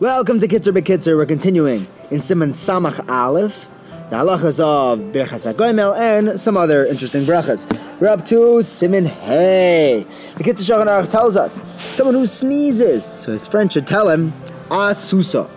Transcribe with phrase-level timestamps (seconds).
[0.00, 1.16] Welcome to Kitzer Bekitzer.
[1.16, 3.68] We're continuing in Simon Samach Aleph,
[4.10, 7.70] the halachas of Birchas HaGoimel, and some other interesting brachas.
[8.00, 10.04] We're up to Simon Hey.
[10.36, 14.32] The Kitzer Shulchan Aruch tells us someone who sneezes, so his friend should tell him
[14.68, 15.48] Asusa.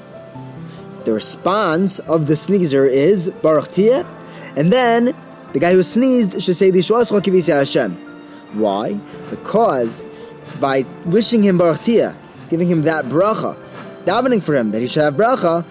[1.04, 4.06] The response of the sneezer is Baruch Tia,
[4.56, 5.16] and then
[5.54, 6.84] the guy who sneezed should say the
[7.48, 7.96] Hashem.
[8.54, 8.94] Why?
[9.32, 10.06] Because
[10.60, 12.16] by wishing him Baruch Tia,
[12.52, 13.58] giving him that bracha,
[14.08, 15.66] davening for him that he should have bracha,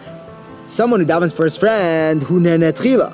[0.65, 3.11] someone who davens for his friend who nenetchila.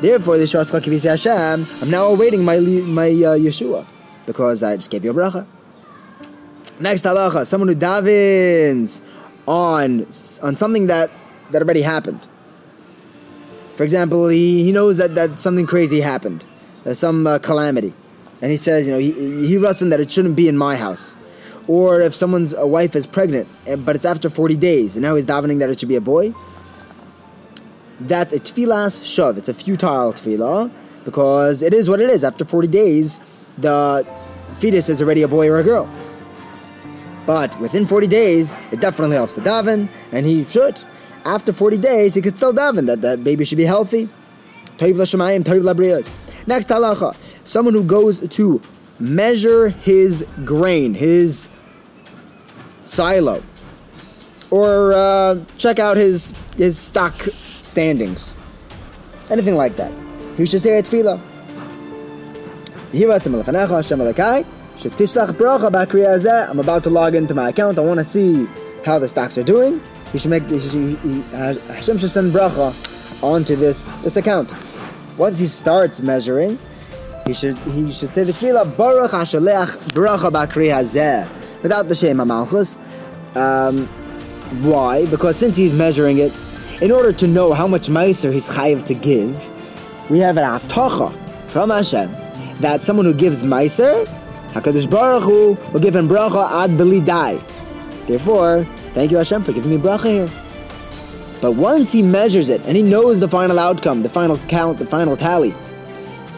[0.00, 3.86] Therefore, the Shuascha Kivisi Hashem, I'm now awaiting my my uh, Yeshua
[4.26, 5.46] because I just gave you a bracha.
[6.80, 9.02] Next halacha, someone who davens
[9.46, 10.06] on
[10.42, 11.10] on something that
[11.50, 12.20] that already happened.
[13.76, 16.44] For example, he, he knows that, that something crazy happened,
[16.86, 17.92] uh, some uh, calamity,
[18.40, 19.12] and he says, you know, he
[19.46, 21.16] he wrestling that it shouldn't be in my house,
[21.68, 23.48] or if someone's a wife is pregnant,
[23.84, 26.34] but it's after forty days, and now he's davening that it should be a boy.
[28.00, 29.38] That's a tefillas shav.
[29.38, 30.70] It's a futile tefillah
[31.04, 32.24] because it is what it is.
[32.24, 33.18] After forty days,
[33.58, 34.06] the
[34.54, 35.88] fetus is already a boy or a girl.
[37.26, 40.78] But within 40 days, it definitely helps to daven, and he should.
[41.24, 44.08] After 40 days, he could still daven that that baby should be healthy.
[44.76, 46.14] Toiv l'shamayim, toiv labriyos.
[46.46, 48.60] Next halacha, someone who goes to
[48.98, 51.48] measure his grain, his
[52.84, 53.42] silo,
[54.50, 57.14] or uh, check out his his stock
[57.62, 58.34] standings,
[59.30, 59.92] anything like that.
[60.36, 61.20] He should say a tefillah.
[66.50, 67.78] I'm about to log into my account.
[67.78, 68.46] I want to see
[68.84, 69.80] how the stocks are doing.
[70.12, 72.72] He should make Hashem should send bracha
[73.22, 74.52] onto this this account.
[75.16, 76.58] Once he starts measuring,
[77.26, 81.28] he should he should say the tefillah Baruch Hashaleach bracha bakri hazeh
[81.64, 82.78] without the Shem Malchus.
[83.34, 83.88] Um,
[84.62, 85.06] why?
[85.06, 86.32] Because since he's measuring it,
[86.80, 89.50] in order to know how much meiser he's chayiv to give,
[90.10, 91.10] we have an avtacha
[91.48, 92.12] from Hashem
[92.60, 94.06] that someone who gives meiser,
[94.48, 97.40] Hakadosh Baruch Hu will give him bracha ad beli dai.
[98.06, 100.30] Therefore, thank you Hashem for giving me bracha here.
[101.40, 104.86] But once he measures it and he knows the final outcome, the final count, the
[104.86, 105.50] final tally,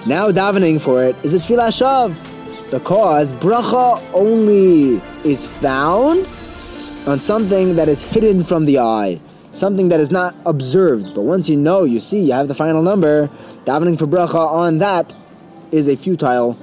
[0.07, 2.36] now davening for it is a tefillah shav,
[2.71, 6.27] because bracha only is found
[7.07, 9.21] on something that is hidden from the eye,
[9.53, 11.15] something that is not observed.
[11.15, 13.31] But once you know, you see, you have the final number,
[13.65, 15.15] davening for bracha on that
[15.71, 16.59] is a futile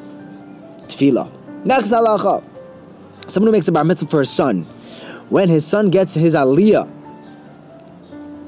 [0.87, 1.31] tefillah.
[1.65, 2.43] Next halacha,
[3.27, 4.63] someone who makes a bar mitzvah for his son,
[5.29, 6.89] when his son gets his aliyah,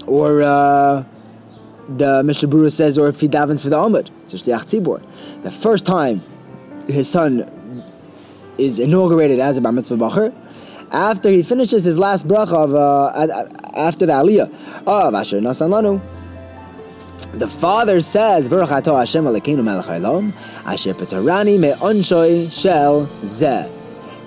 [0.08, 1.04] or uh,
[1.98, 4.12] the Mishnah Berurah says, or if he davens for the Amud,
[5.44, 6.24] the first time
[6.88, 7.84] his son
[8.58, 10.34] is inaugurated as a bar mitzvah bacher,
[10.92, 14.50] after he finishes his last bracha of uh, after the aliyah
[14.88, 16.02] of Asher Nasan Lanu,
[17.34, 20.34] the father says, Baruch Ato Hashem Elokeinu Melech Haolam,
[20.66, 23.70] Asher Petorani Me'onshoy Shel Zeh.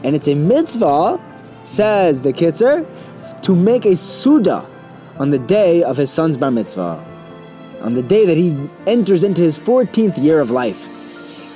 [0.04, 1.18] And it's a mitzvah,
[1.64, 2.86] says the Kitzer,
[3.42, 4.68] to make a suda
[5.18, 7.02] on the day of his son's bar mitzvah,
[7.80, 10.88] on the day that he enters into his 14th year of life.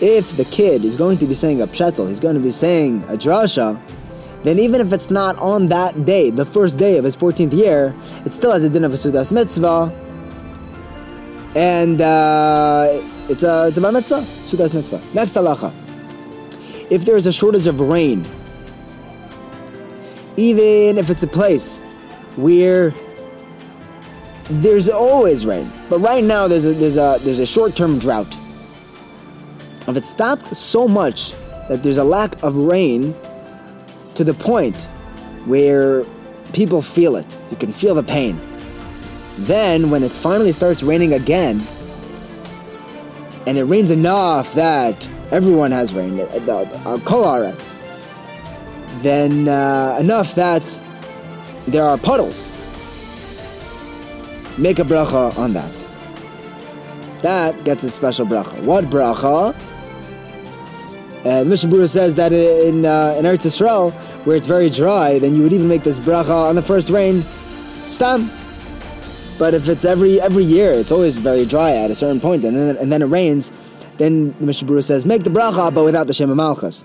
[0.03, 3.05] If the kid is going to be saying a pshetel, he's going to be saying
[3.05, 3.81] a drasha,
[4.43, 7.95] then even if it's not on that day, the first day of his 14th year,
[8.25, 9.95] it still has a din of a sudas mitzvah,
[11.55, 12.89] and uh,
[13.29, 15.01] it's a it's a bar mitzvah, sudas mitzvah.
[15.15, 15.73] Next halacha:
[16.91, 18.27] if there is a shortage of rain,
[20.37, 21.79] even if it's a place
[22.35, 22.93] where
[24.51, 28.37] there's always rain, but right now there's a there's a there's a short term drought.
[29.89, 31.33] If it stopped so much
[31.69, 33.15] that there's a lack of rain
[34.15, 34.83] to the point
[35.47, 36.05] where
[36.53, 38.39] people feel it, you can feel the pain.
[39.39, 41.61] Then, when it finally starts raining again,
[43.47, 47.57] and it rains enough that everyone has rain, uh, uh,
[49.01, 50.81] then uh, enough that
[51.67, 52.53] there are puddles.
[54.59, 55.73] Make a bracha on that.
[57.23, 58.63] That gets a special bracha.
[58.63, 59.57] What bracha?
[61.25, 63.93] And Mishnah Berurah says that in uh, in Eretz Yisrael,
[64.25, 67.25] where it's very dry, then you would even make this bracha on the first rain.
[67.89, 68.31] Stam.
[69.39, 72.57] But if it's every every year, it's always very dry at a certain point, and
[72.57, 73.53] then and then it rains,
[73.99, 76.85] then the Mishnah Berurah says make the bracha, but without the Shem Malchus.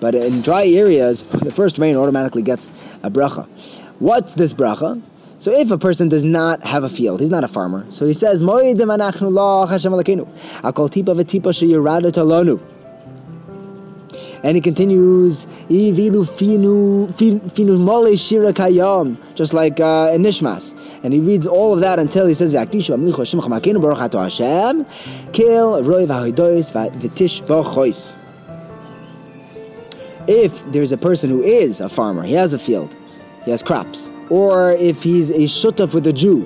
[0.00, 2.70] But in dry areas, the first rain automatically gets
[3.02, 3.46] a bracha.
[3.98, 5.02] What's this bracha?
[5.38, 7.86] So if a person does not have a field, he's not a farmer.
[7.90, 12.60] So he says, "Moedim anachnu la Hashem akol tipa v'tipa sheyirada talonu."
[14.44, 15.96] And he continues, just
[19.54, 20.74] like uh, in Nishmas.
[21.02, 22.52] And he reads all of that until he says,
[30.26, 32.94] If there's a person who is a farmer, he has a field,
[33.46, 36.44] he has crops, or if he's a shutaf with a Jew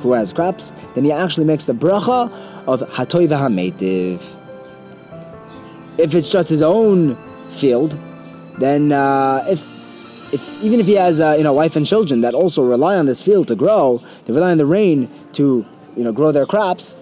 [0.00, 2.32] who has crops, then he actually makes the bracha
[2.66, 4.36] of hatoy v'hametiv.
[5.98, 7.16] If it's just his own
[7.48, 7.98] field,
[8.58, 9.66] then uh, if
[10.32, 13.06] if even if he has uh, you know wife and children that also rely on
[13.06, 15.64] this field to grow, they rely on the rain to
[15.96, 16.96] you know grow their crops,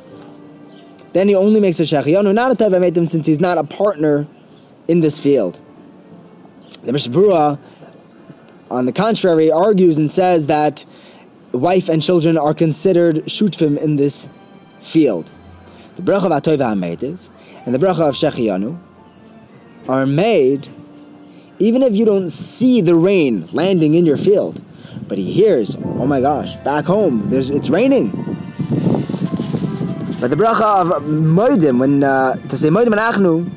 [1.12, 4.26] then he only makes a shechiyanu, not a teva since he's not a partner
[4.88, 5.60] in this field.
[6.82, 7.58] The Mishnah
[8.70, 10.84] on the contrary, argues and says that
[11.52, 14.28] wife and children are considered shutfim in this
[14.80, 15.30] field.
[15.96, 17.20] The bracha of
[17.64, 18.78] and the bracha of Shechiyanu
[19.88, 20.68] are made
[21.58, 24.60] even if you don't see the rain landing in your field,
[25.06, 28.10] but he hears, oh my gosh, back home, there's it's raining.
[30.20, 33.50] But the bracha of Moedim, when uh, to say Moedim and Achnu,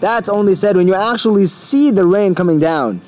[0.00, 3.00] that's only said when you actually see the rain coming down.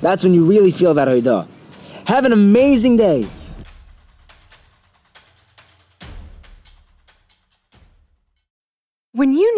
[0.00, 1.48] That's when you really feel that hoidah.
[2.06, 3.28] Have an amazing day.